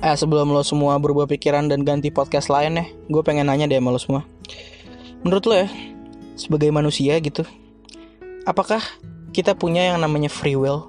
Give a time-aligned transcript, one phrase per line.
[0.00, 3.76] Eh sebelum lo semua berubah pikiran dan ganti podcast lain ya, gue pengen nanya deh
[3.76, 4.22] sama lo semua.
[5.20, 5.68] Menurut lo ya,
[6.40, 7.44] sebagai manusia gitu,
[8.48, 8.80] apakah
[9.36, 10.88] kita punya yang namanya free will?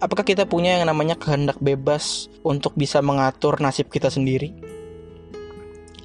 [0.00, 4.56] Apakah kita punya yang namanya kehendak bebas untuk bisa mengatur nasib kita sendiri?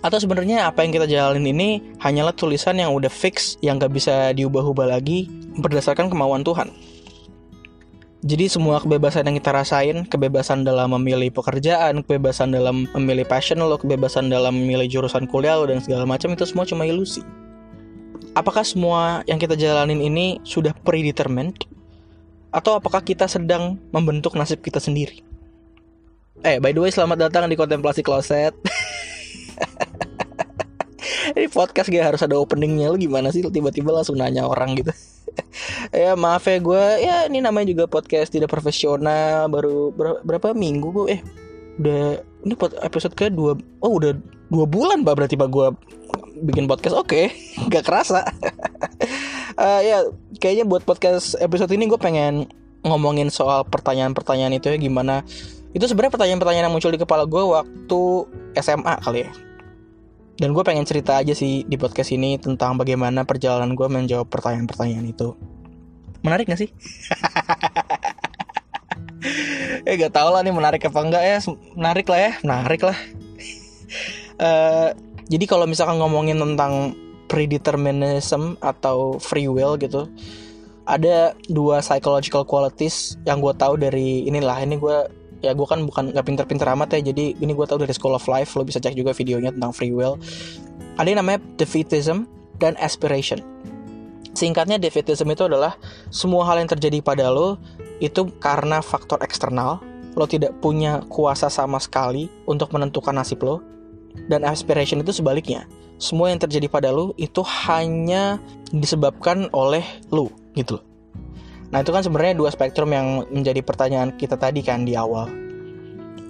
[0.04, 1.70] Atau sebenarnya apa yang kita jalanin ini
[2.04, 6.72] hanyalah tulisan yang udah fix, yang gak bisa diubah-ubah lagi berdasarkan kemauan Tuhan?
[8.20, 13.80] Jadi semua kebebasan yang kita rasain, kebebasan dalam memilih pekerjaan, kebebasan dalam memilih passion lo,
[13.80, 17.24] kebebasan dalam memilih jurusan kuliah lo dan segala macam itu semua cuma ilusi.
[18.36, 21.64] Apakah semua yang kita jalanin ini sudah predetermined?
[22.52, 25.24] Atau apakah kita sedang membentuk nasib kita sendiri?
[26.44, 28.52] Eh, by the way, selamat datang di Kontemplasi Kloset.
[31.30, 34.90] Ini podcast gak harus ada openingnya Lu gimana sih tiba-tiba langsung nanya orang gitu
[36.00, 40.88] ya maaf ya gue ya ini namanya juga podcast tidak profesional baru ber berapa minggu
[40.96, 41.22] gue eh
[41.76, 42.56] udah ini
[42.88, 44.16] episode ke dua oh udah
[44.48, 45.68] dua bulan pak berarti pak gue
[46.48, 47.36] bikin podcast oke okay.
[47.68, 48.24] nggak kerasa
[49.60, 50.08] uh, ya
[50.40, 52.48] kayaknya buat podcast episode ini gue pengen
[52.88, 55.28] ngomongin soal pertanyaan-pertanyaan itu ya gimana
[55.76, 58.02] itu sebenarnya pertanyaan-pertanyaan yang muncul di kepala gue waktu
[58.56, 59.32] SMA kali ya
[60.40, 65.12] dan gue pengen cerita aja sih di podcast ini tentang bagaimana perjalanan gue menjawab pertanyaan-pertanyaan
[65.12, 65.36] itu.
[66.26, 66.70] Menarik gak sih?
[69.88, 71.38] eh gak tau lah nih menarik apa enggak ya.
[71.76, 72.98] Menarik lah ya, menarik lah.
[74.40, 74.90] uh,
[75.32, 76.96] jadi kalau misalkan ngomongin tentang
[77.30, 80.10] predeterminism atau free will gitu,
[80.90, 84.98] ada dua psychological qualities yang gue tahu dari inilah ini gue
[85.40, 88.26] ya gue kan bukan nggak pinter-pinter amat ya jadi ini gue tahu dari School of
[88.28, 90.20] Life lo bisa cek juga videonya tentang free will
[91.00, 92.28] ada yang namanya defeatism
[92.60, 93.40] dan aspiration
[94.40, 95.76] singkatnya defeatism itu adalah
[96.08, 97.60] semua hal yang terjadi pada lo
[98.00, 99.84] itu karena faktor eksternal.
[100.16, 103.60] Lo tidak punya kuasa sama sekali untuk menentukan nasib lo.
[104.32, 105.68] Dan aspiration itu sebaliknya.
[106.00, 108.40] Semua yang terjadi pada lo itu hanya
[108.72, 110.80] disebabkan oleh lo gitu
[111.70, 115.30] Nah itu kan sebenarnya dua spektrum yang menjadi pertanyaan kita tadi kan di awal.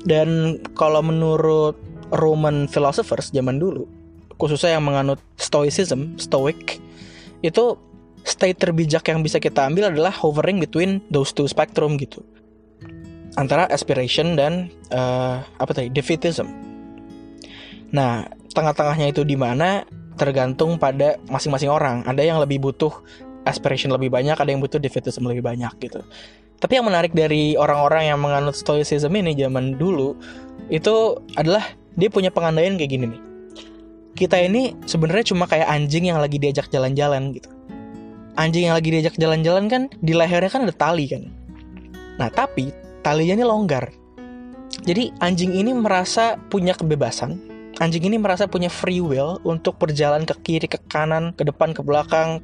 [0.03, 1.75] Dan kalau menurut
[2.11, 3.87] Roman philosophers zaman dulu,
[4.35, 6.79] khususnya yang menganut Stoicism, Stoic,
[7.39, 7.79] itu
[8.23, 12.23] state terbijak yang bisa kita ambil adalah hovering between those two spectrum gitu.
[13.37, 16.49] Antara aspiration dan uh, apa tadi defeatism.
[17.89, 19.85] Nah, tengah-tengahnya itu di mana
[20.19, 22.03] tergantung pada masing-masing orang.
[22.03, 22.91] Ada yang lebih butuh
[23.47, 26.03] aspiration lebih banyak, ada yang butuh defeatism lebih banyak gitu.
[26.59, 30.11] Tapi yang menarik dari orang-orang yang menganut stoicism ini zaman dulu
[30.67, 31.63] itu adalah
[31.95, 33.21] dia punya pengandaian kayak gini nih.
[34.19, 37.47] Kita ini sebenarnya cuma kayak anjing yang lagi diajak jalan-jalan gitu.
[38.39, 41.27] Anjing yang lagi diajak jalan-jalan kan di lehernya kan ada tali kan.
[42.15, 42.71] Nah, tapi
[43.03, 43.91] talinya ini longgar.
[44.87, 47.35] Jadi anjing ini merasa punya kebebasan.
[47.83, 51.83] Anjing ini merasa punya free will untuk berjalan ke kiri, ke kanan, ke depan, ke
[51.83, 52.39] belakang,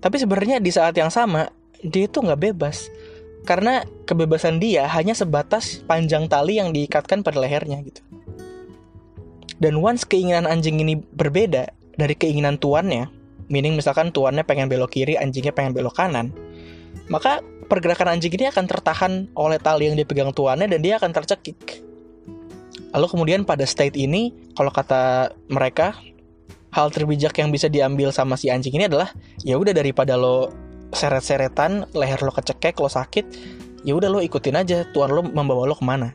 [0.00, 1.52] tapi sebenarnya di saat yang sama
[1.84, 2.88] dia itu nggak bebas
[3.44, 8.00] karena kebebasan dia hanya sebatas panjang tali yang diikatkan pada lehernya gitu.
[9.60, 11.68] Dan once keinginan anjing ini berbeda
[12.00, 13.12] dari keinginan tuannya,
[13.50, 16.30] meaning misalkan tuannya pengen belok kiri, anjingnya pengen belok kanan,
[17.10, 21.82] maka pergerakan anjing ini akan tertahan oleh tali yang dipegang tuannya dan dia akan tercekik.
[22.90, 25.94] Lalu kemudian pada state ini, kalau kata mereka,
[26.70, 29.10] hal terbijak yang bisa diambil sama si anjing ini adalah
[29.42, 30.50] ya udah daripada lo
[30.94, 33.26] seret-seretan leher lo kecekek lo sakit
[33.82, 36.14] ya udah lo ikutin aja tuan lo membawa lo ke mana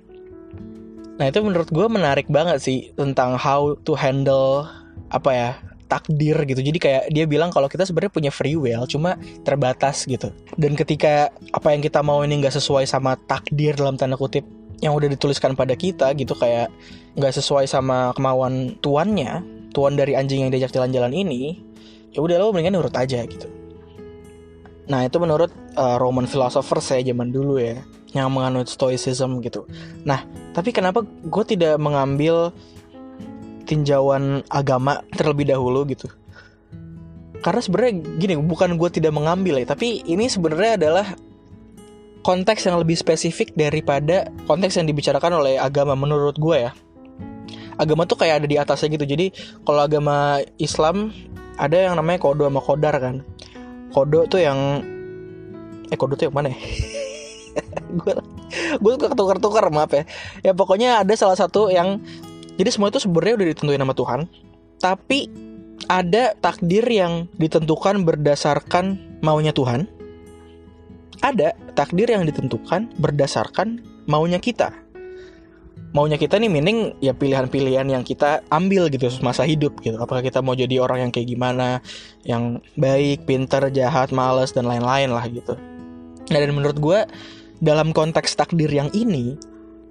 [1.15, 4.67] nah itu menurut gue menarik banget sih tentang how to handle
[5.11, 5.49] apa ya
[5.85, 6.61] takdir gitu.
[6.61, 10.33] Jadi kayak dia bilang kalau kita sebenarnya punya free will cuma terbatas gitu.
[10.57, 14.43] Dan ketika apa yang kita mau ini nggak sesuai sama takdir dalam tanda kutip
[14.83, 16.67] yang udah dituliskan pada kita gitu kayak
[17.15, 19.39] nggak sesuai sama kemauan tuannya
[19.71, 21.63] tuan dari anjing yang diajak jalan-jalan ini
[22.11, 23.47] ya udah lo mendingan nurut aja gitu.
[24.85, 27.81] Nah itu menurut uh, Roman philosopher saya zaman dulu ya
[28.15, 29.67] yang menganut stoicism gitu.
[30.07, 30.23] Nah
[30.55, 32.55] tapi kenapa gue tidak mengambil
[33.65, 36.07] tinjauan agama terlebih dahulu gitu.
[37.41, 41.07] Karena sebenarnya gini bukan gue tidak mengambil ya tapi ini sebenarnya adalah
[42.25, 46.71] konteks yang lebih spesifik daripada konteks yang dibicarakan oleh agama menurut gue ya.
[47.77, 49.29] Agama tuh kayak ada di atasnya gitu jadi
[49.61, 51.13] kalau agama Islam
[51.61, 53.21] ada yang namanya kodo sama kodar kan.
[53.93, 54.81] Kodo tuh yang
[55.93, 56.57] eh kodo tuh yang mana ya?
[57.99, 58.11] Gue
[58.83, 60.03] gue suka ketukar-tukar maaf ya.
[60.43, 62.03] Ya pokoknya ada salah satu yang
[62.55, 64.19] jadi semua itu sebenarnya udah ditentuin sama Tuhan
[64.79, 65.19] tapi
[65.85, 69.85] ada takdir yang ditentukan berdasarkan maunya Tuhan.
[71.23, 74.73] Ada takdir yang ditentukan berdasarkan maunya kita.
[75.95, 79.95] Maunya kita nih meaning ya pilihan-pilihan yang kita ambil gitu masa hidup gitu.
[79.95, 81.79] Apakah kita mau jadi orang yang kayak gimana
[82.27, 85.55] yang baik pinter jahat males dan lain-lain lah gitu.
[86.25, 86.99] Nah, dan menurut gue
[87.63, 89.39] dalam konteks takdir yang ini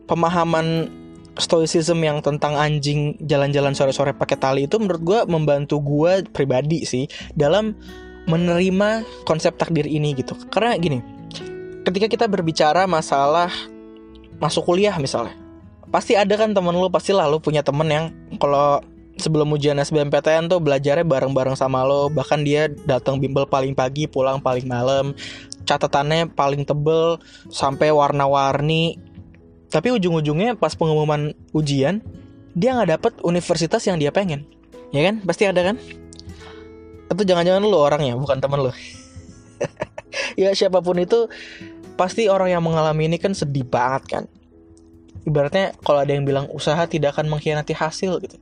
[0.05, 0.93] pemahaman
[1.39, 7.11] stoicism yang tentang anjing jalan-jalan sore-sore pakai tali itu menurut gue membantu gue pribadi sih
[7.35, 7.75] dalam
[8.31, 10.39] menerima konsep takdir ini gitu.
[10.49, 11.03] Karena gini
[11.85, 13.53] ketika kita berbicara masalah
[14.41, 15.37] masuk kuliah misalnya
[15.93, 18.05] pasti ada kan temen lu pasti lah lu punya temen yang
[18.41, 18.83] kalau
[19.15, 24.43] sebelum ujian SBMPTN tuh belajarnya bareng-bareng sama lo bahkan dia datang bimbel paling pagi pulang
[24.43, 25.15] paling malam
[25.63, 28.99] catatannya paling tebel sampai warna-warni
[29.75, 31.99] tapi ujung-ujungnya pas pengumuman ujian
[32.55, 34.47] dia nggak dapet universitas yang dia pengen.
[34.95, 35.19] Ya kan?
[35.27, 35.83] Pasti ada kan?
[37.11, 38.71] Atau jangan-jangan lu orangnya bukan temen lo
[40.41, 41.27] ya siapa pun itu
[41.99, 44.25] pasti orang yang mengalami ini kan sedih banget kan?
[45.27, 48.39] Ibaratnya kalau ada yang bilang usaha tidak akan mengkhianati hasil gitu.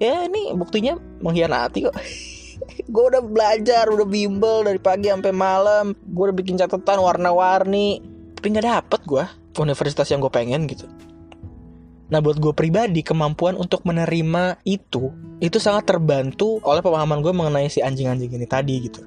[0.00, 1.96] Ya ini buktinya mengkhianati kok.
[2.94, 5.92] Gue udah belajar udah bimbel dari pagi sampai malam.
[5.92, 8.00] Gue udah bikin catatan warna-warni
[8.42, 9.24] tapi nggak dapet gue
[9.62, 10.90] universitas yang gue pengen gitu
[12.12, 17.72] Nah buat gue pribadi kemampuan untuk menerima itu itu sangat terbantu oleh pemahaman gue mengenai
[17.72, 19.00] si anjing-anjing ini tadi gitu.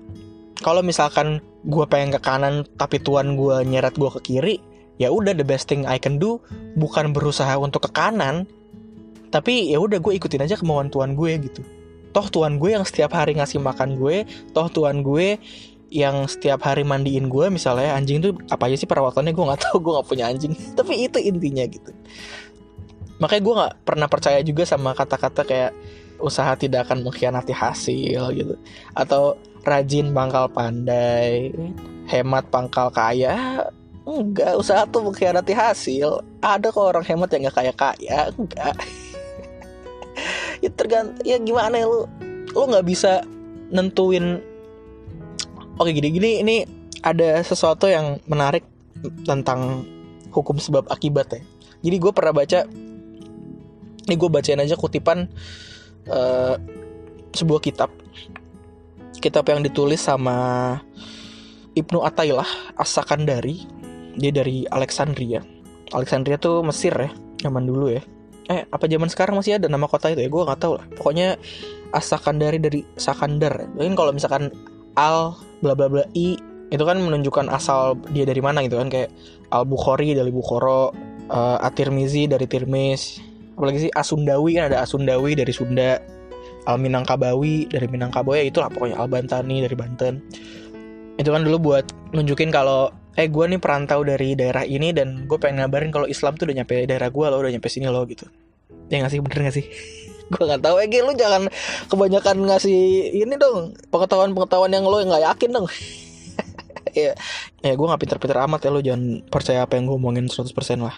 [0.57, 1.37] Kalau misalkan
[1.69, 4.57] gue pengen ke kanan tapi tuan gue nyeret gue ke kiri,
[4.97, 6.41] ya udah the best thing I can do
[6.79, 8.49] bukan berusaha untuk ke kanan
[9.29, 11.61] tapi ya udah gue ikutin aja kemauan tuan gue gitu
[12.15, 14.23] toh tuan gue yang setiap hari ngasih makan gue
[14.55, 15.35] toh tuan gue
[15.93, 19.77] yang setiap hari mandiin gue misalnya anjing tuh apa aja sih perawatannya gue nggak tahu
[19.81, 21.91] gue nggak punya anjing tapi itu intinya gitu
[23.21, 25.71] makanya gue nggak pernah percaya juga sama kata-kata kayak
[26.19, 28.55] usaha tidak akan mengkhianati hasil gitu
[28.95, 31.51] atau rajin pangkal pandai
[32.07, 33.67] hemat pangkal kaya
[34.05, 36.21] Enggak, usaha tuh mengkhianati hasil.
[36.37, 38.77] Ada kok orang hemat yang gak kaya kaya, enggak.
[40.63, 42.05] ya tergantung, ya gimana ya lu?
[42.53, 43.25] Lu nggak bisa
[43.73, 44.45] nentuin.
[45.75, 46.63] Oke gini-gini, ini
[47.03, 48.63] ada sesuatu yang menarik
[49.27, 49.83] tentang
[50.31, 51.41] hukum sebab akibat ya.
[51.83, 52.63] Jadi gue pernah baca,
[54.07, 55.27] ini gue bacain aja kutipan
[56.07, 56.55] uh,
[57.35, 57.91] sebuah kitab,
[59.19, 60.79] kitab yang ditulis sama
[61.75, 62.47] Ibnu Atailah
[62.79, 63.67] As-Sakandari.
[64.15, 65.43] Dia dari Alexandria.
[65.91, 67.11] Alexandria tuh Mesir ya
[67.43, 67.99] zaman dulu ya.
[68.47, 70.31] Eh apa zaman sekarang masih ada nama kota itu ya?
[70.31, 70.87] Gue nggak tahu lah.
[70.95, 71.35] Pokoknya
[71.91, 73.67] Asakandari dari Sakandar.
[73.75, 74.55] Mungkin kalau misalkan
[74.95, 76.39] Al bla bla bla I
[76.73, 79.13] itu kan menunjukkan asal dia dari mana gitu kan kayak
[79.53, 80.91] Al Bukhari dari Bukhoro
[81.29, 83.21] uh, Atirmizi dari Tirmis
[83.55, 86.01] apalagi sih Asundawi kan ada Asundawi dari Sunda
[86.65, 90.19] Al Minangkabawi dari Minangkabau ya itulah pokoknya Al Bantani dari Banten.
[91.15, 95.37] Itu kan dulu buat nunjukin kalau eh gue nih perantau dari daerah ini dan gue
[95.39, 98.27] pengen ngabarin kalau Islam tuh udah nyampe daerah gue lo udah nyampe sini lo gitu.
[98.91, 99.21] Ya nggak sih?
[99.23, 99.65] Bener gak sih
[100.31, 100.75] gue nggak tahu.
[100.81, 101.49] Eh lu jangan
[101.91, 102.79] kebanyakan ngasih
[103.13, 105.67] ini dong pengetahuan pengetahuan yang lo nggak yakin dong.
[106.95, 107.11] Ya
[107.59, 110.47] ya gue nggak pinter-pinter amat ya lo jangan percaya apa yang gue omongin 100%
[110.79, 110.95] lah.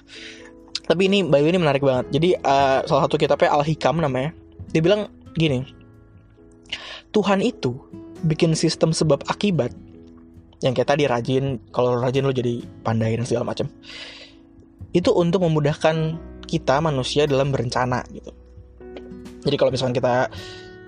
[0.86, 2.14] Tapi ini Bayu ini menarik banget.
[2.14, 4.30] Jadi uh, salah satu kitabnya Al Hikam namanya.
[4.70, 5.66] Dia bilang gini
[7.14, 7.78] Tuhan itu
[8.26, 9.72] bikin sistem sebab akibat
[10.66, 13.70] yang kayak tadi rajin kalau rajin lo jadi pandai dan segala macam
[14.94, 16.18] itu untuk memudahkan
[16.50, 18.34] kita manusia dalam berencana gitu
[19.48, 20.28] jadi kalau misalkan kita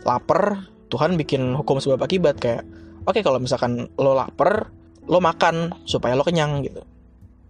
[0.04, 2.68] lapar Tuhan bikin hukum sebab akibat kayak
[3.08, 4.68] oke okay, kalau misalkan lo lapar
[5.08, 6.84] lo makan supaya lo kenyang gitu.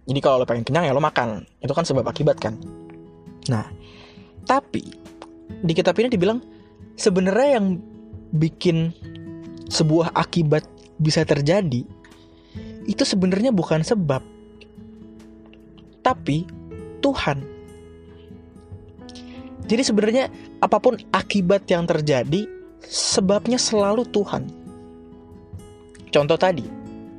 [0.06, 1.44] Jadi kalau lo pengen kenyang ya lo makan.
[1.60, 2.54] Itu kan sebab akibat kan.
[3.50, 3.66] Nah
[4.46, 4.86] tapi
[5.50, 6.38] di kitab ini dibilang
[6.94, 7.82] sebenarnya yang
[8.30, 8.94] bikin
[9.66, 10.64] sebuah akibat
[11.02, 11.82] bisa terjadi
[12.88, 14.18] itu sebenarnya bukan sebab,
[16.02, 16.48] tapi
[16.98, 17.59] Tuhan.
[19.70, 20.26] Jadi sebenarnya
[20.58, 22.42] apa pun akibat yang terjadi,
[22.82, 24.50] sebabnya selalu Tuhan.
[26.10, 26.66] Contoh tadi,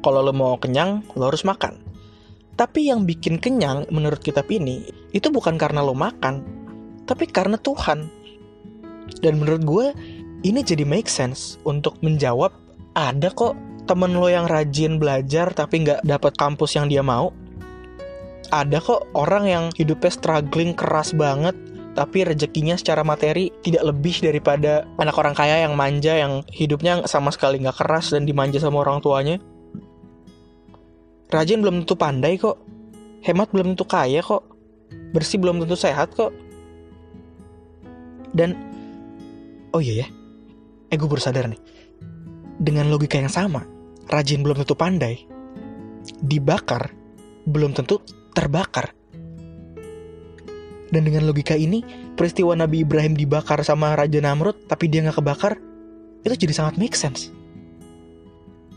[0.03, 1.79] kalau lo mau kenyang, lo harus makan.
[2.59, 4.83] Tapi yang bikin kenyang menurut kitab ini,
[5.15, 6.43] itu bukan karena lo makan,
[7.07, 8.11] tapi karena Tuhan.
[9.23, 9.85] Dan menurut gue,
[10.43, 12.51] ini jadi make sense untuk menjawab
[12.99, 13.55] ada kok
[13.87, 17.33] temen lo yang rajin belajar tapi nggak dapat kampus yang dia mau
[18.51, 21.55] ada kok orang yang hidupnya struggling keras banget
[21.91, 27.35] tapi rezekinya secara materi tidak lebih daripada anak orang kaya yang manja yang hidupnya sama
[27.35, 29.37] sekali nggak keras dan dimanja sama orang tuanya.
[31.31, 32.59] Rajin belum tentu pandai kok.
[33.23, 34.43] Hemat belum tentu kaya kok.
[35.15, 36.31] Bersih belum tentu sehat kok.
[38.31, 38.55] Dan
[39.75, 40.07] oh iya ya.
[40.91, 41.61] Eh gue baru nih.
[42.61, 43.63] Dengan logika yang sama
[44.11, 45.23] rajin belum tentu pandai,
[46.19, 46.91] dibakar
[47.47, 48.03] belum tentu
[48.35, 48.91] terbakar.
[50.91, 51.81] Dan dengan logika ini,
[52.19, 55.55] peristiwa Nabi Ibrahim dibakar sama Raja Namrud, tapi dia nggak kebakar,
[56.27, 57.31] itu jadi sangat make sense.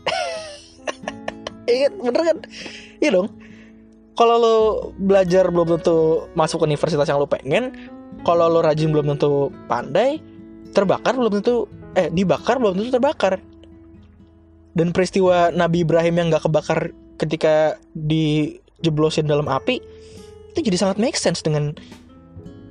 [1.65, 2.37] Iya bener kan?
[3.01, 3.33] Iya dong.
[4.15, 4.55] Kalau lo
[5.01, 7.73] belajar belum tentu masuk universitas yang lo pengen,
[8.21, 10.21] kalau lo rajin belum tentu pandai,
[10.71, 11.65] terbakar belum tentu
[11.97, 13.41] eh dibakar belum tentu terbakar.
[14.77, 19.81] Dan peristiwa Nabi Ibrahim yang nggak kebakar ketika dijeblosin dalam api
[20.55, 21.75] itu jadi sangat make sense dengan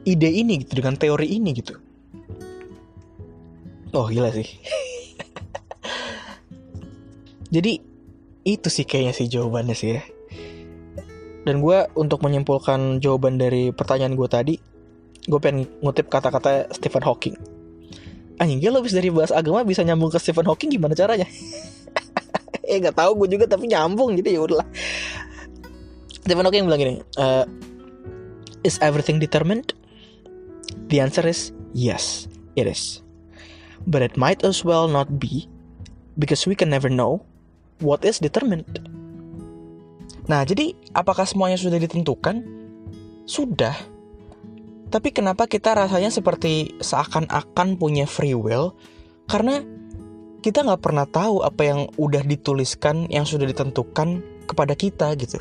[0.05, 1.75] ide ini gitu, dengan teori ini gitu.
[3.95, 4.45] Oh gila sih.
[7.55, 7.79] jadi
[8.45, 10.03] itu sih kayaknya sih jawabannya sih ya.
[11.45, 14.55] Dan gue untuk menyimpulkan jawaban dari pertanyaan gue tadi,
[15.29, 17.37] gue pengen ngutip kata-kata Stephen Hawking.
[18.41, 21.29] Anjing, lo habis dari bahas agama bisa nyambung ke Stephen Hawking gimana caranya?
[22.65, 24.69] eh nggak tahu gue juga tapi nyambung gitu ya udahlah.
[26.25, 27.45] Stephen Hawking bilang gini, uh,
[28.65, 29.77] is everything determined?
[30.89, 33.01] The answer is yes, it is.
[33.85, 35.49] But it might as well not be
[36.17, 37.25] because we can never know
[37.81, 38.81] what is determined.
[40.25, 42.41] Nah, jadi apakah semuanya sudah ditentukan?
[43.29, 43.77] Sudah.
[44.89, 48.73] Tapi kenapa kita rasanya seperti seakan-akan punya free will?
[49.29, 49.61] Karena
[50.41, 55.41] kita nggak pernah tahu apa yang udah dituliskan, yang sudah ditentukan kepada kita gitu.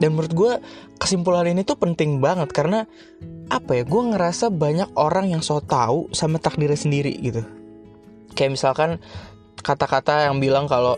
[0.00, 0.52] Dan menurut gue
[0.96, 2.88] kesimpulan ini tuh penting banget karena
[3.52, 3.82] apa ya?
[3.84, 7.44] Gue ngerasa banyak orang yang so tahu sama takdirnya sendiri gitu.
[8.32, 8.90] Kayak misalkan
[9.60, 10.96] kata-kata yang bilang kalau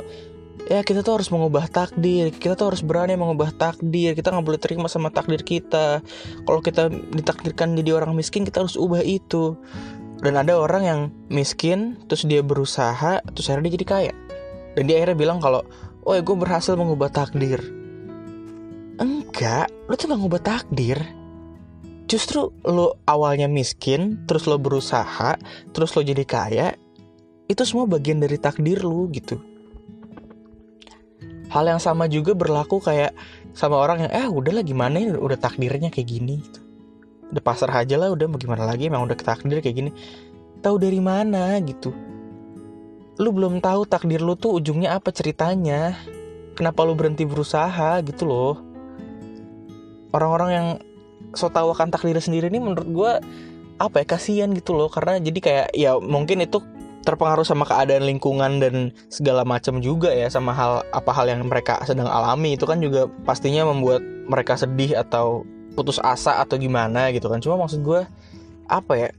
[0.70, 4.60] ya kita tuh harus mengubah takdir kita tuh harus berani mengubah takdir kita nggak boleh
[4.62, 6.04] terima sama takdir kita
[6.46, 9.58] kalau kita ditakdirkan jadi orang miskin kita harus ubah itu
[10.22, 14.12] dan ada orang yang miskin terus dia berusaha terus akhirnya dia jadi kaya
[14.78, 15.66] dan dia akhirnya bilang kalau
[16.06, 17.81] oh ya gue berhasil mengubah takdir
[19.02, 20.98] enggak lo tuh gak ngubah takdir.
[22.06, 25.36] Justru lo awalnya miskin terus lo berusaha
[25.74, 26.68] terus lo jadi kaya
[27.50, 29.42] itu semua bagian dari takdir lu gitu.
[31.52, 33.12] Hal yang sama juga berlaku kayak
[33.52, 35.12] sama orang yang eh udahlah gimana ini?
[35.12, 36.60] Udah takdirnya kayak gini gitu.
[37.32, 38.92] udah pasar aja lah udah mau gimana lagi?
[38.92, 39.90] Emang udah takdir kayak gini.
[40.60, 41.56] Tahu dari mana?
[41.64, 41.92] gitu.
[43.20, 45.96] Lu belum tahu takdir lu tuh ujungnya apa ceritanya.
[46.52, 48.71] Kenapa lu berhenti berusaha gitu loh
[50.12, 50.68] orang-orang yang
[51.32, 53.12] so tau akan takdir sendiri ini menurut gue
[53.80, 54.88] apa ya kasihan gitu loh.
[54.92, 56.60] Karena jadi kayak ya mungkin itu
[57.02, 61.82] terpengaruh sama keadaan lingkungan dan segala macam juga ya sama hal apa hal yang mereka
[61.82, 62.54] sedang alami.
[62.54, 65.42] Itu kan juga pastinya membuat mereka sedih atau
[65.74, 67.42] putus asa atau gimana gitu kan.
[67.42, 68.06] Cuma maksud gue
[68.70, 69.10] apa ya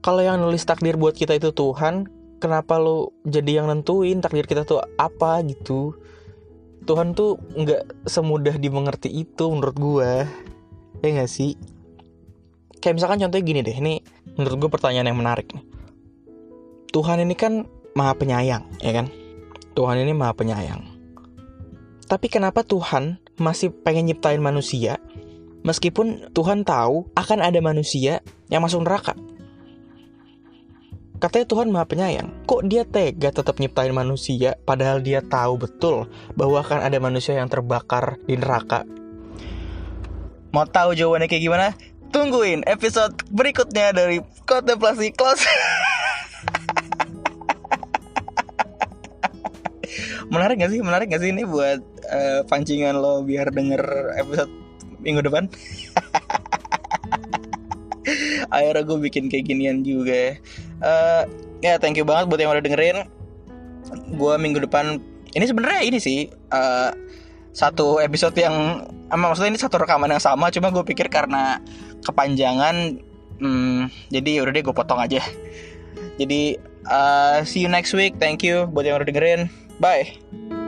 [0.00, 2.08] kalau yang nulis takdir buat kita itu Tuhan
[2.40, 5.92] kenapa lo jadi yang nentuin takdir kita tuh apa gitu
[6.84, 10.10] Tuhan tuh nggak semudah dimengerti itu menurut gue
[11.00, 11.56] ya nggak sih
[12.80, 14.00] kayak misalkan contohnya gini deh ini
[14.36, 15.64] menurut gue pertanyaan yang menarik nih
[16.90, 19.06] Tuhan ini kan maha penyayang, ya kan?
[19.78, 20.82] Tuhan ini maha penyayang.
[22.10, 24.98] Tapi kenapa Tuhan masih pengen nyiptain manusia
[25.62, 28.18] meskipun Tuhan tahu akan ada manusia
[28.50, 29.14] yang masuk neraka?
[31.20, 32.32] Katanya Tuhan maha penyayang.
[32.48, 37.44] Kok dia tega tetap nyiptain manusia padahal dia tahu betul bahwa akan ada manusia yang
[37.44, 38.88] terbakar di neraka?
[40.56, 41.76] Mau tahu jawabannya kayak gimana?
[42.08, 45.44] Tungguin episode berikutnya dari Kontemplasi Close.
[50.32, 54.52] menarik gak sih menarik gak sih ini buat uh, pancingan lo biar denger episode
[55.02, 55.50] minggu depan
[58.54, 60.32] akhirnya gue bikin kayak ginian juga ya
[60.84, 61.22] uh,
[61.60, 63.06] ya thank you banget buat yang udah dengerin.
[64.16, 65.00] Gue minggu depan
[65.32, 66.90] ini sebenarnya ini sih uh,
[67.50, 71.58] satu episode yang emang maksudnya ini satu rekaman yang sama cuma gue pikir karena
[72.06, 72.98] kepanjangan
[73.42, 75.22] hmm, jadi udah deh gue potong aja.
[76.20, 76.56] Jadi
[76.86, 79.50] uh, see you next week thank you buat yang udah dengerin.
[79.80, 80.59] Bye.